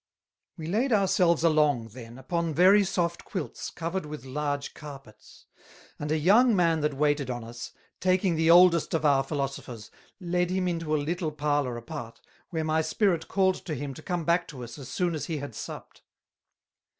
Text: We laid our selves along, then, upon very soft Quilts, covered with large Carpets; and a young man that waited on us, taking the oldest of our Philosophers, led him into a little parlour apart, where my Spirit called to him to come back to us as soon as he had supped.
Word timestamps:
We 0.57 0.65
laid 0.65 0.91
our 0.91 1.07
selves 1.07 1.43
along, 1.43 1.89
then, 1.89 2.17
upon 2.17 2.55
very 2.55 2.83
soft 2.83 3.23
Quilts, 3.23 3.69
covered 3.69 4.07
with 4.07 4.25
large 4.25 4.73
Carpets; 4.73 5.45
and 5.99 6.11
a 6.11 6.17
young 6.17 6.55
man 6.55 6.79
that 6.79 6.95
waited 6.95 7.29
on 7.29 7.43
us, 7.43 7.71
taking 7.99 8.35
the 8.35 8.49
oldest 8.49 8.95
of 8.95 9.05
our 9.05 9.21
Philosophers, 9.21 9.91
led 10.19 10.49
him 10.49 10.67
into 10.67 10.95
a 10.95 10.97
little 11.05 11.31
parlour 11.31 11.77
apart, 11.77 12.19
where 12.49 12.63
my 12.63 12.81
Spirit 12.81 13.27
called 13.27 13.63
to 13.65 13.75
him 13.75 13.93
to 13.93 14.01
come 14.01 14.25
back 14.25 14.47
to 14.47 14.63
us 14.63 14.79
as 14.79 14.89
soon 14.89 15.13
as 15.13 15.25
he 15.27 15.37
had 15.37 15.53
supped. 15.53 16.01